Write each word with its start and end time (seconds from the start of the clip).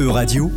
E-Radio, 0.00 0.50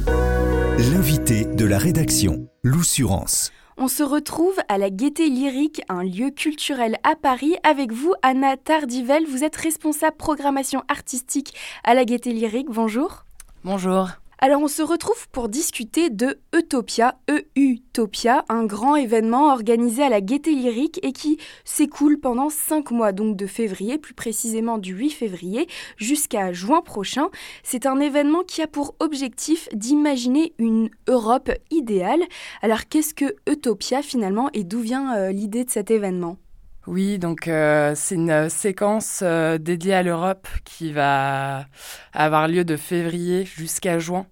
l'invité 0.77 1.43
de 1.43 1.65
la 1.65 1.77
rédaction, 1.77 2.47
l'Oussurance. 2.63 3.51
On 3.75 3.89
se 3.89 4.01
retrouve 4.01 4.55
à 4.69 4.77
la 4.77 4.89
Gaieté 4.89 5.27
Lyrique, 5.27 5.81
un 5.89 6.01
lieu 6.01 6.29
culturel 6.29 6.95
à 7.03 7.17
Paris. 7.17 7.57
Avec 7.63 7.91
vous, 7.91 8.13
Anna 8.21 8.55
Tardivel, 8.55 9.25
vous 9.27 9.43
êtes 9.43 9.57
responsable 9.57 10.15
programmation 10.15 10.83
artistique 10.87 11.53
à 11.83 11.93
la 11.93 12.05
Gaieté 12.05 12.31
Lyrique. 12.31 12.69
Bonjour. 12.69 13.25
Bonjour. 13.65 14.11
Alors 14.39 14.61
on 14.61 14.67
se 14.67 14.81
retrouve 14.81 15.27
pour 15.29 15.47
discuter 15.47 16.09
de 16.09 16.39
Utopia, 16.57 17.17
E-Utopia, 17.29 18.43
un 18.49 18.65
grand 18.65 18.95
événement 18.95 19.51
organisé 19.51 20.03
à 20.03 20.09
la 20.09 20.21
Gaieté 20.21 20.53
Lyrique 20.53 20.99
et 21.03 21.13
qui 21.13 21.37
s'écoule 21.63 22.19
pendant 22.19 22.49
5 22.49 22.91
mois, 22.91 23.11
donc 23.11 23.37
de 23.37 23.47
février, 23.47 23.97
plus 23.97 24.13
précisément 24.13 24.79
du 24.79 24.93
8 24.93 25.11
février 25.11 25.67
jusqu'à 25.97 26.51
juin 26.51 26.81
prochain. 26.81 27.29
C'est 27.63 27.85
un 27.85 27.99
événement 27.99 28.43
qui 28.43 28.61
a 28.61 28.67
pour 28.67 28.95
objectif 28.99 29.69
d'imaginer 29.73 30.53
une 30.57 30.89
Europe 31.07 31.51
idéale. 31.69 32.23
Alors 32.61 32.87
qu'est-ce 32.89 33.13
que 33.13 33.35
Utopia 33.49 34.01
finalement 34.01 34.49
et 34.53 34.63
d'où 34.63 34.79
vient 34.79 35.15
euh, 35.15 35.31
l'idée 35.31 35.63
de 35.63 35.69
cet 35.69 35.91
événement? 35.91 36.37
Oui, 36.85 37.17
donc 37.17 37.47
euh, 37.47 37.93
c'est 37.95 38.15
une 38.15 38.49
séquence 38.49 39.21
euh, 39.23 39.57
dédiée 39.57 39.93
à 39.93 40.03
l'Europe 40.03 40.47
qui 40.65 40.91
va 40.91 41.65
avoir 42.11 42.49
lieu 42.49 42.65
de 42.65 42.75
février 42.75 43.45
jusqu'à 43.45 43.99
juin 43.99 44.25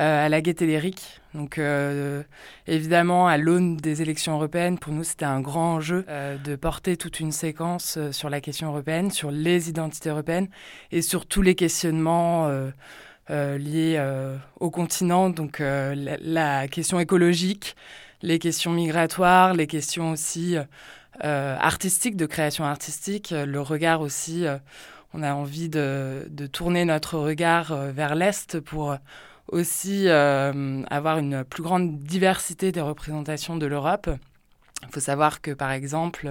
euh, 0.00 0.26
à 0.26 0.28
la 0.28 0.40
Gaîté 0.40 0.66
Lyrique. 0.66 1.20
Donc 1.34 1.60
évidemment, 2.66 3.28
à 3.28 3.36
l'aune 3.36 3.76
des 3.76 4.02
élections 4.02 4.34
européennes, 4.34 4.78
pour 4.78 4.92
nous 4.92 5.04
c'était 5.04 5.26
un 5.26 5.40
grand 5.40 5.76
enjeu 5.76 6.04
de 6.44 6.56
porter 6.56 6.96
toute 6.96 7.20
une 7.20 7.30
séquence 7.30 8.00
sur 8.10 8.30
la 8.30 8.40
question 8.40 8.66
européenne, 8.66 9.12
sur 9.12 9.30
les 9.30 9.68
identités 9.68 10.08
européennes 10.08 10.48
et 10.90 11.02
sur 11.02 11.26
tous 11.26 11.42
les 11.42 11.54
questionnements. 11.54 12.50
liés 13.28 14.04
au 14.58 14.70
continent, 14.70 15.30
donc 15.30 15.60
la, 15.60 15.94
la, 15.94 16.66
question 16.66 16.98
écologique, 16.98 17.76
les 18.22 18.38
questions 18.38 18.72
migratoires, 18.72 19.54
les 19.54 19.66
questions 19.66 20.12
aussi 20.12 20.56
euh, 20.56 20.64
artistique, 21.20 22.16
de 22.16 22.26
création 22.26 22.64
artistique, 22.64 23.32
euh, 23.32 23.44
le 23.46 23.60
regard 23.60 24.00
aussi, 24.00 24.46
euh, 24.46 24.58
on 25.12 25.22
a 25.22 25.34
envie 25.34 25.68
de, 25.68 26.28
tourner 26.52 26.84
notre 26.84 27.18
regard 27.18 27.74
vers 27.74 28.14
l'Est 28.14 28.60
pour 28.60 28.96
aussi 29.48 30.08
avoir 30.08 31.18
une 31.18 31.42
plus 31.42 31.64
grande 31.64 31.98
diversité 31.98 32.70
des 32.70 32.80
représentations 32.80 33.56
de 33.56 33.66
l'Europe. 33.66 34.08
Il 34.84 34.88
faut 34.92 35.00
savoir 35.00 35.40
que, 35.40 35.50
par 35.50 35.72
exemple, 35.72 36.30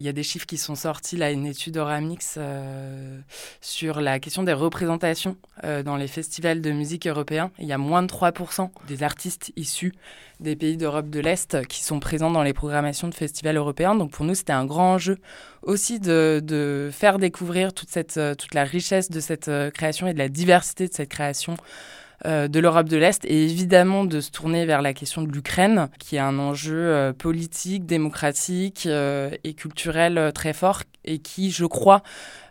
il 0.00 0.06
y 0.06 0.08
a 0.08 0.12
des 0.12 0.22
chiffres 0.22 0.46
qui 0.46 0.58
sont 0.58 0.74
sortis, 0.74 1.16
là, 1.16 1.30
une 1.30 1.46
étude 1.46 1.76
Oramix 1.78 2.34
euh, 2.36 3.18
sur 3.60 4.00
la 4.00 4.20
question 4.20 4.42
des 4.42 4.52
représentations 4.52 5.36
euh, 5.64 5.82
dans 5.82 5.96
les 5.96 6.06
festivals 6.08 6.60
de 6.60 6.70
musique 6.70 7.06
européens. 7.06 7.50
Il 7.58 7.66
y 7.66 7.72
a 7.72 7.78
moins 7.78 8.02
de 8.02 8.08
3% 8.08 8.70
des 8.88 9.02
artistes 9.02 9.52
issus 9.56 9.94
des 10.38 10.54
pays 10.54 10.76
d'Europe 10.76 11.08
de 11.08 11.20
l'Est 11.20 11.66
qui 11.66 11.82
sont 11.82 11.98
présents 11.98 12.30
dans 12.30 12.42
les 12.42 12.52
programmations 12.52 13.08
de 13.08 13.14
festivals 13.14 13.56
européens. 13.56 13.94
Donc 13.94 14.10
pour 14.10 14.26
nous, 14.26 14.34
c'était 14.34 14.52
un 14.52 14.66
grand 14.66 14.94
enjeu 14.94 15.18
aussi 15.62 15.98
de, 15.98 16.42
de 16.44 16.90
faire 16.92 17.18
découvrir 17.18 17.72
toute, 17.72 17.88
cette, 17.88 18.20
toute 18.36 18.54
la 18.54 18.64
richesse 18.64 19.10
de 19.10 19.20
cette 19.20 19.48
euh, 19.48 19.70
création 19.70 20.06
et 20.06 20.12
de 20.12 20.18
la 20.18 20.28
diversité 20.28 20.88
de 20.88 20.92
cette 20.92 21.08
création 21.08 21.54
euh, 21.54 22.05
de 22.24 22.60
l'Europe 22.60 22.88
de 22.88 22.96
l'Est 22.96 23.24
et 23.24 23.44
évidemment 23.44 24.04
de 24.04 24.20
se 24.20 24.30
tourner 24.30 24.66
vers 24.66 24.82
la 24.82 24.94
question 24.94 25.22
de 25.22 25.30
l'Ukraine, 25.30 25.88
qui 25.98 26.16
est 26.16 26.20
un 26.20 26.38
enjeu 26.38 26.76
euh, 26.76 27.12
politique, 27.12 27.86
démocratique 27.86 28.84
euh, 28.86 29.30
et 29.44 29.54
culturel 29.54 30.32
très 30.34 30.52
fort 30.52 30.82
et 31.04 31.18
qui, 31.18 31.50
je 31.50 31.66
crois, 31.66 32.02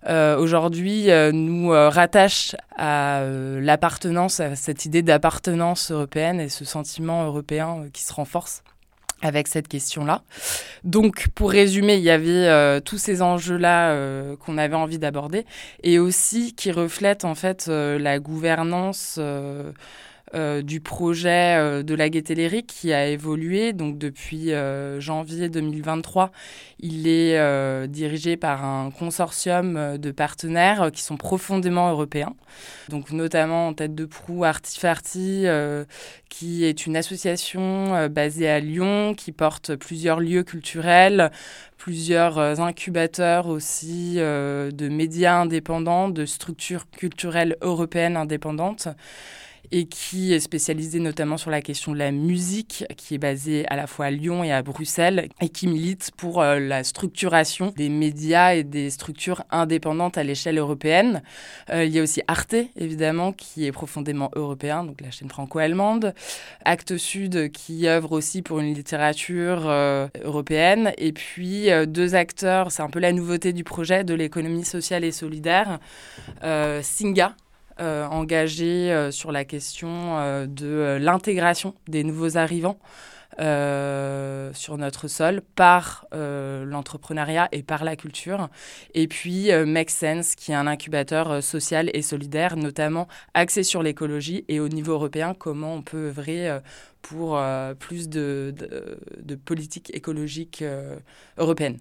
aujourd'hui 0.08 1.10
nous 1.34 1.72
rattache 1.72 2.56
à 2.78 3.22
l'appartenance, 3.60 4.40
à 4.40 4.56
cette 4.56 4.86
idée 4.86 5.02
d'appartenance 5.02 5.92
européenne 5.92 6.40
et 6.40 6.48
ce 6.48 6.64
sentiment 6.64 7.26
européen 7.26 7.88
qui 7.92 8.04
se 8.04 8.14
renforce 8.14 8.64
avec 9.22 9.48
cette 9.48 9.68
question-là. 9.68 10.24
Donc, 10.84 11.28
pour 11.36 11.52
résumer, 11.52 11.96
il 11.96 12.04
y 12.04 12.10
avait 12.10 12.30
euh, 12.30 12.80
tous 12.80 12.98
ces 12.98 13.22
enjeux-là 13.22 13.92
euh, 13.92 14.36
qu'on 14.36 14.58
avait 14.58 14.76
envie 14.76 15.00
d'aborder 15.00 15.46
et 15.84 16.00
aussi 16.00 16.54
qui 16.54 16.72
reflètent 16.72 17.26
en 17.26 17.36
fait 17.36 17.68
euh, 17.68 17.98
la 17.98 18.20
gouvernance 18.20 19.20
euh, 20.36 20.62
du 20.62 20.82
projet 20.82 21.56
euh, 21.58 21.82
de 21.82 21.96
la 21.96 22.10
Gaîté 22.10 22.36
qui 22.68 22.92
a 22.92 23.08
évolué. 23.08 23.72
Donc 23.72 23.98
depuis 23.98 24.52
euh, 24.52 25.00
janvier 25.00 25.48
2023, 25.48 26.32
il 26.80 27.08
est 27.08 27.88
dirigé 27.88 28.36
par 28.36 28.66
un 28.66 28.92
consortium 28.92 29.98
de 29.98 30.12
partenaires 30.12 30.92
qui 30.92 31.02
sont 31.02 31.16
profondément 31.16 31.90
européens. 31.90 32.34
Donc 32.90 33.12
notamment 33.12 33.70
en 33.70 33.74
tête 33.74 33.96
de 33.96 34.06
proue 34.06 34.44
Artifarty, 34.44 35.46
qui 36.30 36.66
est 36.66 36.86
une 36.86 36.98
association 36.98 38.08
basée 38.10 38.50
à 38.50 38.60
Lyon 38.60 39.14
qui 39.16 39.32
porte 39.32 39.76
plusieurs 39.76 40.20
lieux 40.20 40.44
culturels, 40.44 41.32
plusieurs 41.78 42.38
incubateurs 42.60 43.48
aussi 43.48 44.16
de 44.16 44.90
médias 44.90 45.40
indépendants, 45.40 46.10
de 46.10 46.26
structures 46.26 46.90
culturelles 46.92 47.56
européennes 47.62 48.18
indépendantes 48.18 48.90
et 49.72 49.86
qui 49.86 50.34
est 50.34 50.40
spécialisé 50.40 51.00
notamment 51.00 51.38
sur 51.38 51.52
la 51.52 51.62
question 51.62 51.92
de 51.92 51.98
la 51.98 52.12
musique, 52.12 52.86
qui 52.98 53.16
est 53.16 53.18
basée 53.18 53.66
à 53.68 53.76
la 53.76 53.88
fois 53.88 54.06
à 54.06 54.12
Lyon 54.12 54.44
et 54.44 54.52
à 54.52 54.62
Bruxelles, 54.62 55.30
et 55.42 55.50
qui 55.50 55.68
milite 55.68 56.12
pour 56.18 56.42
euh, 56.42 56.60
la 56.60 56.84
structuration 56.84 57.74
des 57.76 57.90
médias 57.90 58.56
et 58.56 58.64
des 58.64 58.90
structures 58.90 59.44
indépendantes 59.52 60.18
à 60.18 60.24
l'échelle 60.24 60.58
européenne. 60.58 61.22
Euh, 61.70 61.86
il 61.86 61.94
y 61.94 62.00
a 62.00 62.04
aussi 62.04 62.22
Arte, 62.28 62.56
évidemment, 62.76 63.32
qui 63.32 63.66
est 63.66 63.72
profondément 63.72 64.32
européen, 64.36 64.84
donc 64.84 65.02
la 65.02 65.12
chaîne 65.12 65.30
franco-allemande. 65.30 66.14
Actes 66.64 66.98
Sud, 66.98 67.52
qui 67.52 67.88
œuvre 67.88 68.12
aussi 68.12 68.42
pour 68.42 68.60
une 68.60 68.74
littérature 68.74 69.64
euh, 69.68 70.08
européenne. 70.24 70.94
Et 70.98 71.12
puis 71.12 71.68
deux 71.88 72.16
acteurs, 72.16 72.72
c'est 72.72 72.82
un 72.82 72.90
peu 72.90 73.00
la 73.00 73.12
nouveauté 73.12 73.54
du 73.54 73.64
projet 73.64 74.04
de 74.04 74.14
l'économie 74.14 74.66
sociale 74.66 75.04
et 75.04 75.12
solidaire. 75.12 75.80
Singa, 76.82 77.36
euh, 77.80 79.12
sur 79.12 79.32
la 79.32 79.46
question 79.46 80.18
euh, 80.18 80.46
de 80.48 80.98
l'intégration 81.00 81.74
des 81.88 82.04
nouveaux 82.04 82.38
arrivants 82.38 82.80
sur 83.38 84.78
notre 84.78 85.10
sol 85.10 85.42
par 85.56 86.08
l'entrepreneuriat 86.14 87.50
et 87.52 87.64
par 87.64 87.84
la 87.84 87.98
culture. 87.98 88.48
Et 88.94 89.10
puis 89.10 89.52
Make 89.52 89.90
Sense, 89.90 90.36
qui 90.36 90.54
est 90.54 90.56
un 90.56 90.68
incubateur 90.68 91.44
social 91.44 91.90
et 91.94 92.02
solidaire, 92.02 92.56
notamment 92.56 93.10
axé 93.34 93.64
sur 93.64 93.84
l'écologie 93.84 94.46
et 94.48 94.62
au 94.62 94.70
niveau 94.70 94.94
européen, 94.94 95.34
comment 95.38 95.74
on 95.74 95.82
peut 95.82 96.08
œuvrer 96.08 96.60
pour 97.02 97.38
plus 97.78 98.08
de, 98.08 98.54
de, 98.58 99.00
de 99.22 99.36
politique 99.36 99.94
écologique 99.94 100.64
européenne. 101.38 101.78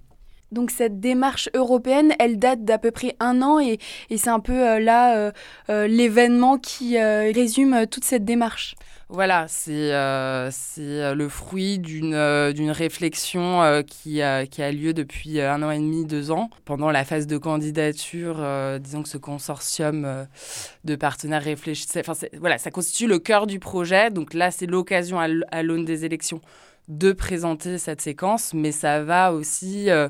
Donc 0.55 0.71
cette 0.71 1.01
démarche 1.01 1.51
européenne, 1.53 2.15
elle 2.21 2.39
date 2.39 2.65
d'à 2.65 2.79
peu 2.79 2.93
près 2.93 3.17
un 3.19 3.43
an 3.43 3.59
et, 3.59 3.79
c'est 4.17 4.31
un 4.31 4.39
peu 4.39 4.53
euh, 4.53 4.79
là 4.79 5.17
euh, 5.17 5.33
euh, 5.69 5.89
l'événement 5.89 6.59
qui 6.59 6.97
résume 6.97 7.87
toute 7.91 8.05
cette 8.05 8.25
démarche. 8.25 8.77
Voilà, 9.11 9.47
c'est 9.49 9.91
le 9.93 11.29
fruit 11.29 11.79
d'une 11.79 12.71
réflexion 12.71 13.83
qui, 13.87 14.21
qui 14.51 14.63
a 14.63 14.73
lieu 14.73 14.95
depuis 14.95 15.41
un 15.41 15.63
an 15.63 15.71
et 15.71 15.79
demi, 15.79 16.07
deux 16.07 16.31
ans. 16.31 16.49
Pendant 16.65 16.91
la 16.91 17.05
phase 17.05 17.27
de 17.27 17.37
candidature, 17.37 18.43
disons 18.81 19.03
que 19.03 19.09
ce 19.09 19.19
consortium 19.19 20.27
de 20.85 20.97
partenaires 20.97 21.43
réfléchissait. 21.43 22.03
Voilà, 22.41 22.59
ça 22.59 22.71
constitue 22.71 23.07
le 23.07 23.19
cœur 23.19 23.47
du 23.47 23.59
projet. 23.59 24.11
Donc 24.11 24.35
là, 24.35 24.51
c'est 24.51 24.67
l'occasion 24.67 25.19
à 25.21 25.63
l'aune 25.63 25.85
des 25.85 26.05
élections 26.05 26.41
de 26.89 27.13
présenter 27.13 27.79
cette 27.79 28.01
séquence, 28.01 28.53
mais 28.55 28.73
ça 28.73 29.03
va 29.03 29.33
aussi 29.33 29.91
euh, 29.91 30.09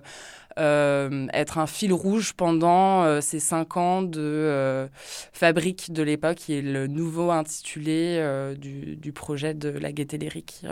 euh, 0.58 1.26
être 1.32 1.58
un 1.58 1.66
fil 1.66 1.92
rouge 1.92 2.32
pendant 2.32 3.04
euh, 3.04 3.20
ces 3.20 3.40
cinq 3.40 3.76
ans 3.76 4.02
de 4.02 4.88
fabrique 5.32 5.92
de 5.92 6.02
l'époque, 6.02 6.36
qui 6.36 6.54
est 6.54 6.62
le 6.62 6.86
nouveau 6.86 7.30
intitulé 7.30 8.54
du, 8.58 9.12
projet 9.12 9.54
de 9.54 9.68
la 9.68 9.92
Gaîté 9.92 10.18
Lyrique, 10.18 10.64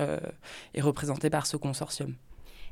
est 0.74 0.80
représenté 0.80 1.30
par 1.30 1.46
ce 1.46 1.56
consortium. 1.56 2.14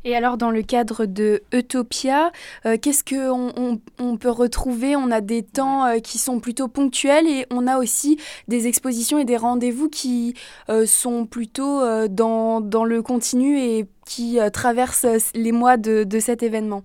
Et 0.05 0.17
alors, 0.17 0.39
dans 0.39 0.51
le 0.51 0.63
cadre 0.63 1.05
de 1.05 1.43
Utopia, 1.53 2.33
euh, 2.65 2.79
qu'est-ce 2.81 3.05
qu'on 3.05 3.81
on, 3.99 4.17
peut 4.17 4.31
retrouver? 4.31 4.97
On 4.97 5.11
a 5.11 5.21
des 5.21 5.43
temps 5.43 5.85
euh, 5.85 5.99
qui 5.99 6.17
sont 6.17 6.41
plutôt 6.41 6.69
ponctuels 6.69 7.27
et 7.27 7.47
on 7.51 7.67
a 7.67 7.79
aussi 7.79 8.19
des 8.49 8.67
expositions 8.67 9.19
et 9.19 9.27
des 9.27 9.37
rendez-vous 9.37 9.91
qui 9.91 10.35
euh, 10.71 10.87
sont 10.87 11.27
plutôt 11.27 11.81
dans, 12.09 12.61
le 12.85 13.03
continu 13.03 13.59
et 13.61 13.87
qui 14.07 14.39
traversent 14.53 15.07
les 15.35 15.53
mois 15.53 15.77
de 15.77 16.19
cet 16.19 16.43
événement. 16.43 16.83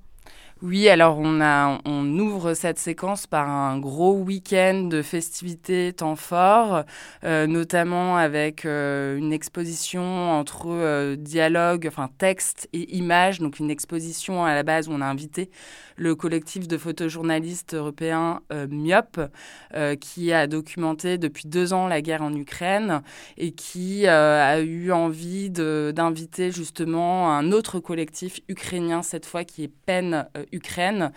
Oui, 0.62 0.88
alors 0.88 1.18
on, 1.20 1.42
a, 1.42 1.82
on 1.84 2.18
ouvre 2.18 2.54
cette 2.54 2.80
séquence 2.80 3.28
par 3.28 3.50
un 3.50 3.78
gros 3.78 4.14
week-end 4.14 4.84
de 4.84 5.02
festivités 5.02 5.92
temps 5.92 6.16
fort, 6.16 6.86
euh, 7.26 7.46
notamment 7.46 8.16
avec 8.16 8.66
euh, 8.66 9.18
une 9.18 9.34
exposition 9.34 10.32
entre 10.32 10.68
euh, 10.70 11.18
dialogue, 11.18 11.88
enfin 11.90 12.10
texte 12.18 12.70
et 12.72 12.96
image, 12.96 13.40
donc 13.40 13.60
une 13.60 13.70
exposition 13.70 14.46
à 14.46 14.56
la 14.56 14.64
base 14.64 14.88
où 14.88 14.94
on 14.94 15.02
a 15.02 15.06
invité 15.06 15.50
le 15.98 16.16
collectif 16.16 16.70
de 16.70 16.78
photojournalistes 16.78 17.74
européens 17.74 18.42
MIOP, 18.52 19.18
qui 20.02 20.34
a 20.34 20.46
documenté 20.46 21.18
depuis 21.18 21.48
deux 21.48 21.72
ans 21.72 21.88
la 21.88 22.02
guerre 22.02 22.22
en 22.22 22.34
Ukraine 22.34 23.02
et 23.38 23.54
qui 23.54 24.06
a 24.06 24.60
eu 24.60 24.92
envie 24.92 25.50
d'inviter 25.50 26.52
justement 26.52 27.32
un 27.32 27.54
autre 27.54 27.80
collectif 27.80 28.42
ukrainien 28.50 29.04
cette 29.04 29.26
fois 29.26 29.46
qui 29.46 29.64
est 29.64 29.72
PEN 29.86 30.26
Ukraine, 30.56 31.12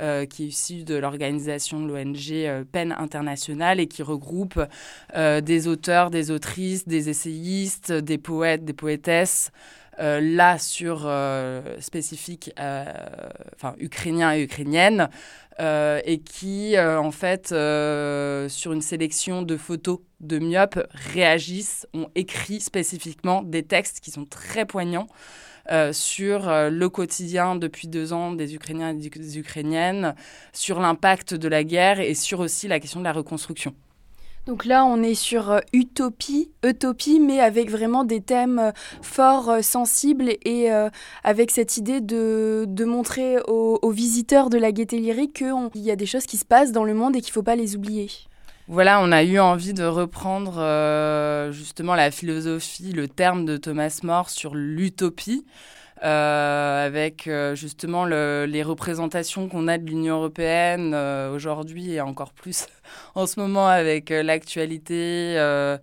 euh, 0.00 0.24
qui 0.26 0.44
est 0.44 0.48
issu 0.48 0.84
de 0.84 0.94
l'organisation 0.94 1.80
de 1.80 1.92
l'ONG 1.92 2.30
euh, 2.32 2.64
PEN 2.70 2.94
International 2.98 3.80
et 3.80 3.86
qui 3.86 4.02
regroupe 4.02 4.60
euh, 5.14 5.40
des 5.40 5.68
auteurs, 5.68 6.10
des 6.10 6.30
autrices, 6.30 6.86
des 6.88 7.08
essayistes, 7.08 7.92
des 7.92 8.18
poètes, 8.18 8.64
des 8.64 8.72
poétesses. 8.72 9.50
là 9.98 10.58
sur 10.58 11.08
spécifique, 11.78 12.50
enfin 13.54 13.74
ukrainien 13.78 14.34
et 14.34 14.42
ukrainienne, 14.42 15.08
et 15.60 16.18
qui 16.24 16.76
en 16.76 17.12
fait 17.12 17.54
sur 18.48 18.72
une 18.72 18.82
sélection 18.82 19.42
de 19.42 19.56
photos 19.56 20.00
de 20.18 20.40
myopes 20.40 20.84
réagissent, 21.12 21.86
ont 21.94 22.08
écrit 22.16 22.60
spécifiquement 22.60 23.42
des 23.42 23.62
textes 23.62 24.00
qui 24.00 24.10
sont 24.10 24.24
très 24.24 24.66
poignants. 24.66 25.06
Euh, 25.72 25.94
sur 25.94 26.50
euh, 26.50 26.68
le 26.68 26.90
quotidien 26.90 27.56
depuis 27.56 27.88
deux 27.88 28.12
ans 28.12 28.32
des 28.32 28.54
Ukrainiens 28.54 28.90
et 28.90 29.08
des 29.08 29.38
Ukrainiennes, 29.38 30.14
sur 30.52 30.78
l'impact 30.78 31.32
de 31.32 31.48
la 31.48 31.64
guerre 31.64 32.00
et 32.00 32.12
sur 32.12 32.40
aussi 32.40 32.68
la 32.68 32.80
question 32.80 33.00
de 33.00 33.04
la 33.04 33.14
reconstruction. 33.14 33.74
Donc 34.44 34.66
là, 34.66 34.84
on 34.84 35.02
est 35.02 35.14
sur 35.14 35.50
euh, 35.50 35.60
utopie, 35.72 36.50
utopie, 36.62 37.18
mais 37.18 37.40
avec 37.40 37.70
vraiment 37.70 38.04
des 38.04 38.20
thèmes 38.20 38.74
forts, 39.00 39.50
sensibles 39.62 40.34
et 40.44 40.68
avec 41.22 41.50
cette 41.50 41.78
idée 41.78 42.02
de, 42.02 42.66
de 42.68 42.84
montrer 42.84 43.38
aux, 43.48 43.78
aux, 43.80 43.90
visiteurs 43.90 44.50
de 44.50 44.58
la 44.58 44.70
gaieté 44.70 44.98
lyrique 44.98 45.32
qu'il 45.32 45.80
y 45.80 45.90
a 45.90 45.96
des 45.96 46.06
choses 46.06 46.26
qui 46.26 46.36
se 46.36 46.44
passent 46.44 46.72
dans 46.72 46.84
le 46.84 46.92
monde 46.92 47.16
et 47.16 47.22
qu'il 47.22 47.30
ne 47.30 47.34
faut 47.34 47.42
pas 47.42 47.56
les 47.56 47.74
oublier. 47.74 48.10
Voilà, 48.66 49.02
on 49.02 49.12
a 49.12 49.22
eu 49.22 49.38
envie 49.38 49.74
de 49.74 49.84
reprendre 49.84 50.54
euh, 50.56 51.52
justement 51.52 51.94
la 51.94 52.10
philosophie, 52.10 52.92
le 52.92 53.08
terme 53.08 53.44
de 53.44 53.58
Thomas 53.58 54.00
More 54.02 54.30
sur 54.30 54.54
l'utopie. 54.54 55.44
Euh, 56.02 56.86
avec 56.86 57.28
euh, 57.28 57.54
justement 57.54 58.04
les 58.04 58.62
représentations 58.62 59.48
qu'on 59.48 59.68
a 59.68 59.78
de 59.78 59.86
l'Union 59.86 60.16
européenne 60.16 60.94
aujourd'hui 60.94 61.92
et 61.92 62.00
encore 62.00 62.32
plus 62.32 62.66
en 63.14 63.26
ce 63.26 63.38
moment 63.38 63.68
avec 63.68 64.10
l'actualité. 64.10 65.36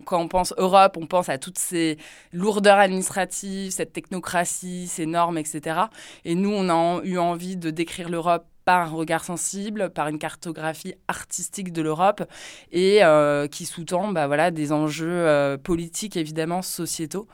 quand 0.04 0.20
on 0.20 0.28
pense 0.28 0.52
Europe, 0.58 0.96
on 1.00 1.06
pense 1.06 1.28
à 1.28 1.38
toutes 1.38 1.58
ces 1.58 1.98
lourdeurs 2.32 2.78
administratives, 2.78 3.70
cette 3.70 3.92
technocratie, 3.92 4.88
ces 4.88 5.06
normes, 5.06 5.38
etc. 5.38 5.82
Et 6.24 6.34
nous, 6.34 6.50
on 6.50 6.68
a 6.68 7.00
eu 7.04 7.18
envie 7.18 7.56
de 7.56 7.70
décrire 7.70 8.08
l'Europe 8.08 8.44
par 8.64 8.88
un 8.88 8.94
regard 8.94 9.24
sensible, 9.24 9.90
par 9.90 10.08
une 10.08 10.18
cartographie 10.18 10.94
artistique 11.08 11.72
de 11.72 11.82
l'Europe 11.82 12.22
et 12.70 13.02
euh, 13.02 13.46
qui 13.48 13.66
sous-tend 13.66 14.12
bah, 14.12 14.26
voilà, 14.26 14.50
des 14.50 14.72
enjeux 14.72 15.08
euh, 15.08 15.56
politiques, 15.56 16.16
évidemment, 16.16 16.62
sociétaux 16.62 17.26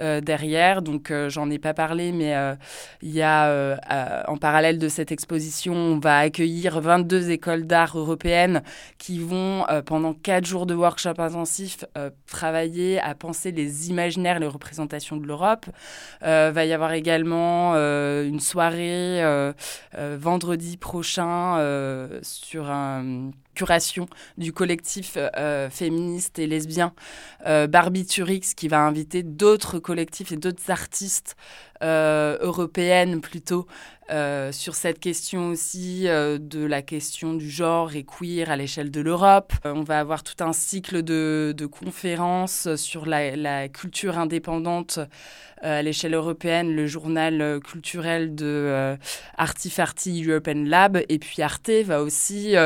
euh, 0.00 0.20
derrière. 0.20 0.82
Donc, 0.82 1.12
j'en 1.28 1.50
ai 1.50 1.58
pas 1.58 1.74
parlé, 1.74 2.12
mais 2.12 2.34
il 3.02 3.10
y 3.10 3.22
a, 3.22 4.24
en 4.28 4.36
parallèle 4.36 4.78
de 4.78 4.88
cette 4.88 5.12
exposition, 5.12 5.74
on 5.74 5.98
va 5.98 6.18
accueillir 6.18 6.80
22 6.80 7.30
écoles 7.30 7.66
d'art 7.66 7.96
européennes 7.96 8.62
qui 8.98 9.18
vont, 9.18 9.64
pendant 9.86 10.14
quatre 10.14 10.46
jours 10.46 10.66
de 10.66 10.74
workshop 10.74 11.14
intensif, 11.18 11.84
travailler 12.26 13.00
à 13.00 13.14
penser 13.14 13.52
les 13.52 13.88
imaginaires, 13.90 14.38
les 14.38 14.46
représentations 14.46 15.16
de 15.16 15.26
l'Europe. 15.26 15.66
va 16.20 16.64
y 16.64 16.72
avoir 16.72 16.92
également 16.92 17.74
une 17.74 18.40
soirée 18.40 19.22
vendredi 19.96 20.73
prochain 20.76 21.56
euh, 21.58 22.20
sur 22.22 22.70
un 22.70 23.30
curation 23.54 24.06
du 24.38 24.52
collectif 24.52 25.16
euh, 25.16 25.70
féministe 25.70 26.38
et 26.38 26.46
lesbien 26.46 26.92
euh, 27.46 27.66
Barbie 27.66 28.06
Turix 28.06 28.54
qui 28.54 28.68
va 28.68 28.80
inviter 28.80 29.22
d'autres 29.22 29.78
collectifs 29.78 30.32
et 30.32 30.36
d'autres 30.36 30.70
artistes 30.70 31.36
euh, 31.82 32.38
européennes 32.40 33.20
plutôt 33.20 33.66
sur 34.50 34.74
cette 34.74 35.00
question 35.00 35.48
aussi 35.48 36.02
de 36.04 36.66
la 36.66 36.82
question 36.82 37.32
du 37.32 37.48
genre 37.48 37.94
et 37.94 38.04
queer 38.04 38.50
à 38.50 38.56
l'échelle 38.56 38.90
de 38.90 39.00
l'Europe. 39.00 39.54
on 39.64 39.82
va 39.82 39.98
avoir 39.98 40.22
tout 40.22 40.44
un 40.44 40.52
cycle 40.52 41.02
de, 41.02 41.54
de 41.56 41.64
conférences 41.64 42.74
sur 42.76 43.06
la, 43.06 43.34
la 43.34 43.70
culture 43.70 44.18
indépendante 44.18 44.98
à 45.62 45.80
l'échelle 45.80 46.12
européenne, 46.12 46.76
le 46.76 46.86
journal 46.86 47.60
culturel 47.60 48.34
de 48.34 48.94
Artifarty 49.38 50.22
European 50.28 50.64
Lab 50.66 51.02
et 51.08 51.18
puis 51.18 51.40
Arte 51.40 51.70
va 51.86 52.02
aussi 52.02 52.56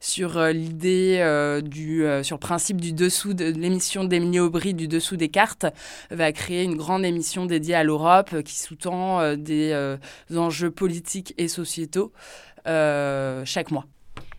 sur 0.00 0.21
sur 0.22 0.38
euh, 0.38 0.52
l'idée 0.52 1.16
euh, 1.18 1.60
du, 1.60 2.04
euh, 2.04 2.22
sur 2.22 2.36
le 2.36 2.40
principe 2.40 2.80
du 2.80 2.92
dessous 2.92 3.34
de, 3.34 3.46
l'émission 3.46 4.04
d'Emilie 4.04 4.38
Aubry 4.38 4.72
du 4.72 4.86
dessous 4.86 5.16
des 5.16 5.28
cartes, 5.28 5.66
va 6.12 6.30
créer 6.30 6.62
une 6.62 6.76
grande 6.76 7.04
émission 7.04 7.44
dédiée 7.44 7.74
à 7.74 7.82
l'Europe 7.82 8.40
qui 8.44 8.56
sous-tend 8.56 9.36
des 9.36 9.96
enjeux 10.36 10.70
politiques 10.70 11.34
et 11.38 11.48
sociétaux 11.48 12.12
chaque 12.64 13.72
mois. 13.72 13.86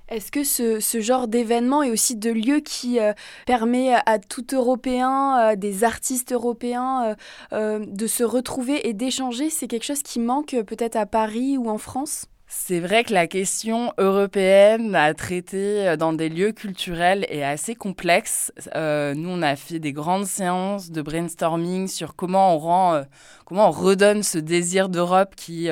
Est-ce 0.07 0.31
que 0.31 0.43
ce, 0.43 1.01
genre 1.01 1.27
d'événement 1.27 1.83
et 1.83 1.91
aussi 1.91 2.15
de 2.15 2.31
lieu 2.31 2.59
qui 2.61 2.99
permet 3.45 3.93
à, 3.93 4.19
tout 4.19 4.45
Européen, 4.53 5.55
des 5.55 5.83
artistes 5.83 6.31
européens, 6.31 7.15
de 7.51 8.07
se 8.07 8.23
retrouver 8.23 8.87
et 8.87 8.93
d'échanger, 8.93 9.49
c'est 9.49 9.67
quelque 9.67 9.85
chose 9.85 10.03
qui 10.03 10.19
manque 10.19 10.55
peut-être 10.65 10.95
à 10.95 11.05
Paris 11.05 11.57
ou 11.57 11.69
en 11.69 11.77
France? 11.77 12.27
C'est 12.55 12.79
vrai 12.79 13.03
que 13.03 13.13
la 13.13 13.27
question 13.27 13.93
européenne 13.97 14.95
à 14.95 15.13
traiter 15.13 15.87
euh, 15.87 15.97
dans 15.97 16.13
des 16.13 16.29
lieux 16.29 16.51
culturels 16.51 17.25
est 17.29 17.43
assez 17.43 17.73
complexe. 17.75 18.53
Euh, 18.75 19.15
nous, 19.15 19.29
on 19.29 19.41
a 19.41 19.55
fait 19.55 19.79
des 19.79 19.91
grandes 19.91 20.27
séances 20.27 20.91
de 20.91 21.01
brainstorming 21.01 21.87
sur 21.87 22.15
comment 22.15 22.55
on 22.55 22.59
rend, 22.59 22.93
euh, 22.93 23.03
comment 23.45 23.67
on 23.67 23.71
redonne 23.71 24.23
ce 24.23 24.37
désir 24.37 24.87
d'Europe 24.87 25.35
qui 25.35 25.67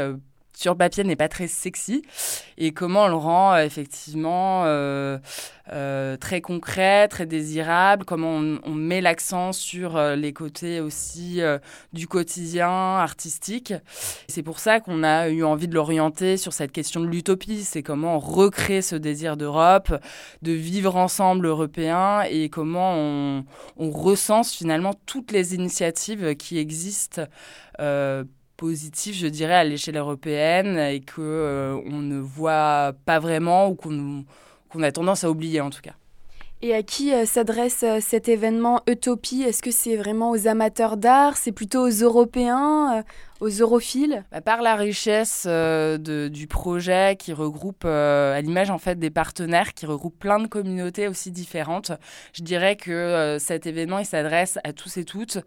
sur 0.62 0.78
papier 0.78 1.04
n'est 1.04 1.16
pas 1.16 1.28
très 1.28 1.48
sexy 1.48 2.04
et 2.60 2.72
comment 2.72 3.06
on 3.06 3.08
le 3.08 3.16
rend 3.16 3.54
euh, 3.54 3.66
effectivement 3.66 4.64
euh, 4.66 5.18
euh, 5.74 6.18
très 6.18 6.40
concret, 6.40 7.08
très 7.08 7.26
désirable, 7.26 8.06
comment 8.06 8.36
on, 8.64 8.72
met 8.72 9.02
l'accent 9.02 9.54
sur 9.54 10.00
les 10.16 10.34
côtés 10.34 10.80
aussi 10.80 11.40
du 11.94 12.08
quotidien 12.08 12.70
artistique. 12.70 13.74
C'est 14.28 14.44
pour 14.44 14.60
ça 14.60 14.80
qu'on 14.80 15.04
a 15.04 15.30
eu 15.30 15.44
envie 15.44 15.68
de 15.68 15.74
l'orienter 15.74 16.38
sur 16.38 16.54
cette 16.54 16.72
question 16.72 17.00
de 17.00 17.08
l'utopie, 17.08 17.64
c'est 17.64 17.84
comment 17.84 18.18
on 18.18 18.20
recrée 18.20 18.82
ce 18.82 18.96
désir 18.96 19.38
d'Europe, 19.38 19.94
de 20.42 20.52
vivre 20.52 20.96
ensemble 20.96 21.46
européen 21.48 22.22
et 22.30 22.50
comment 22.50 22.94
on, 22.96 23.46
on 23.78 23.90
recense 23.90 24.54
finalement 24.54 24.94
toutes 25.06 25.32
les 25.32 25.56
initiatives 25.56 26.36
qui 26.36 26.60
existent 26.60 27.24
positif, 28.62 29.16
je 29.16 29.26
dirais, 29.26 29.56
à 29.56 29.64
l'échelle 29.64 29.98
européenne 29.98 30.78
et 30.78 31.00
que 31.00 31.20
euh, 31.20 31.76
on 31.88 31.98
ne 31.98 32.20
voit 32.20 32.94
pas 33.08 33.18
vraiment 33.18 33.70
ou 33.70 33.74
qu'on 33.74 34.84
a 34.84 34.92
tendance 34.92 35.24
à 35.24 35.32
oublier 35.32 35.62
en 35.62 35.72
tout 35.72 35.82
cas. 35.82 35.96
Et 36.62 36.76
à 36.76 36.84
qui 36.84 37.12
euh, 37.12 37.26
s'adresse 37.26 37.82
euh, 37.82 37.98
cet 38.00 38.30
événement 38.30 38.82
Utopie? 38.88 39.42
Est-ce 39.42 39.64
que 39.64 39.72
c'est 39.72 39.96
vraiment 39.96 40.30
aux 40.30 40.48
amateurs 40.48 40.98
d'art? 40.98 41.38
C'est 41.38 41.52
plutôt 41.52 41.88
aux 41.88 42.04
Européens? 42.04 43.04
Aux 43.42 43.50
europhiles 43.50 44.24
bah, 44.32 44.40
Par 44.40 44.62
la 44.62 44.76
richesse 44.76 45.46
de, 45.46 46.30
du 46.30 46.48
projet 46.48 47.18
qui 47.20 47.34
regroupe, 47.34 47.84
à 47.84 48.40
l'image 48.40 48.70
en 48.70 48.78
fait 48.78 48.98
des 48.98 49.10
partenaires, 49.10 49.74
qui 49.74 49.86
regroupe 49.86 50.18
plein 50.18 50.40
de 50.40 50.48
communautés 50.48 51.10
aussi 51.10 51.32
différentes, 51.32 51.92
je 52.34 52.44
dirais 52.44 52.78
que 52.78 53.38
cet 53.40 53.68
événement 53.68 54.00
il 54.00 54.06
s'adresse 54.06 54.58
à 54.64 54.72
tous 54.72 54.96
et 54.98 55.04
toutes, 55.04 55.40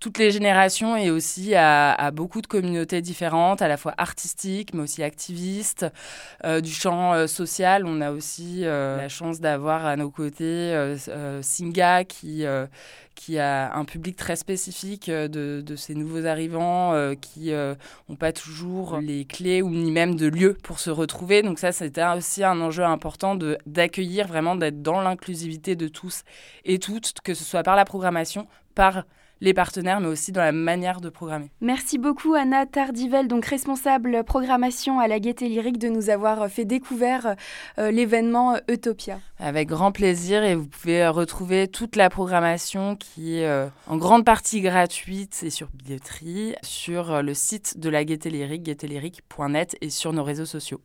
toutes 0.00 0.18
les 0.18 0.30
générations 0.30 0.96
et 0.96 1.10
aussi 1.10 1.54
à, 1.54 2.10
beaucoup 2.10 2.42
de 2.42 2.46
communautés 2.46 3.00
différentes, 3.00 3.62
à 3.62 3.68
la 3.68 3.76
fois 3.76 3.94
artistiques, 3.98 4.74
mais 4.74 4.82
aussi 4.82 5.02
activistes, 5.02 5.86
euh, 6.44 6.60
du 6.60 6.70
champ 6.70 7.14
euh, 7.14 7.26
social. 7.26 7.84
On 7.86 8.00
a 8.00 8.10
aussi 8.10 8.62
euh, 8.64 8.96
la 8.98 9.08
chance 9.08 9.40
d'avoir 9.40 9.86
à 9.86 9.96
nos 9.96 10.10
côtés 10.10 10.96
Singa 11.42 12.04
qui, 12.04 12.44
qui 13.16 13.40
a 13.40 13.74
un 13.74 13.84
public 13.84 14.14
très 14.14 14.36
spécifique 14.36 15.10
de, 15.10 15.60
de 15.60 15.76
ces 15.76 15.96
nouveaux 15.96 16.26
arrivants 16.26 16.94
qui 17.20 17.50
n'ont 17.50 18.16
pas 18.16 18.32
toujours 18.32 18.98
les 18.98 19.24
clés 19.24 19.62
ou 19.62 19.70
ni 19.70 19.90
même 19.90 20.14
de 20.14 20.26
lieu 20.28 20.56
pour 20.62 20.78
se 20.78 20.90
retrouver. 20.90 21.42
Donc 21.42 21.58
ça, 21.58 21.72
c'était 21.72 22.04
aussi 22.16 22.44
un 22.44 22.60
enjeu 22.60 22.84
important 22.84 23.36
d'accueillir, 23.66 24.28
vraiment 24.28 24.54
d'être 24.54 24.82
dans 24.82 25.00
l'inclusivité 25.00 25.74
de 25.74 25.88
tous 25.88 26.22
et 26.64 26.78
toutes, 26.78 27.14
que 27.24 27.34
ce 27.34 27.42
soit 27.42 27.64
par 27.64 27.74
la 27.74 27.84
programmation, 27.84 28.46
par 28.74 29.04
les 29.40 29.54
partenaires, 29.54 30.00
mais 30.00 30.08
aussi 30.08 30.32
dans 30.32 30.40
la 30.40 30.52
manière 30.52 31.00
de 31.00 31.08
programmer. 31.08 31.50
Merci 31.60 31.98
beaucoup 31.98 32.34
Anna 32.34 32.66
Tardivel, 32.66 33.28
donc 33.28 33.46
responsable 33.46 34.24
programmation 34.24 35.00
à 35.00 35.08
la 35.08 35.20
Gaieté 35.20 35.48
Lyrique, 35.48 35.78
de 35.78 35.88
nous 35.88 36.10
avoir 36.10 36.48
fait 36.48 36.64
découvrir 36.64 37.34
euh, 37.78 37.90
l'événement 37.90 38.56
Utopia. 38.68 39.18
Avec 39.38 39.68
grand 39.68 39.92
plaisir 39.92 40.42
et 40.42 40.54
vous 40.54 40.66
pouvez 40.66 41.06
retrouver 41.08 41.68
toute 41.68 41.96
la 41.96 42.10
programmation 42.10 42.96
qui 42.96 43.38
est 43.38 43.46
euh, 43.46 43.68
en 43.86 43.96
grande 43.96 44.24
partie 44.24 44.60
gratuite 44.60 45.42
et 45.42 45.50
sur 45.50 45.68
billetterie 45.74 46.54
sur 46.62 47.22
le 47.22 47.34
site 47.34 47.78
de 47.78 47.88
la 47.88 48.04
Gaieté 48.04 48.30
Lyrique, 48.30 48.62
gaietélyrique.net 48.62 49.76
et 49.80 49.90
sur 49.90 50.12
nos 50.12 50.24
réseaux 50.24 50.46
sociaux. 50.46 50.80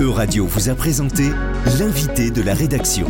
Euradio 0.00 0.46
vous 0.46 0.68
a 0.68 0.74
présenté 0.74 1.30
l'invité 1.78 2.30
de 2.30 2.42
la 2.42 2.54
rédaction. 2.54 3.06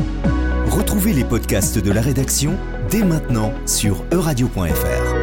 Retrouvez 0.67 1.13
les 1.13 1.25
podcasts 1.25 1.79
de 1.79 1.91
la 1.91 2.01
rédaction 2.01 2.59
dès 2.93 3.03
maintenant 3.03 3.55
sur 3.65 4.05
euradio.fr. 4.13 5.22